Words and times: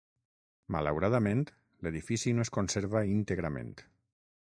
Malauradament, 0.75 1.43
l'edifici 1.87 2.33
no 2.37 2.47
es 2.47 2.53
conserva 2.57 3.05
íntegrament. 3.11 3.71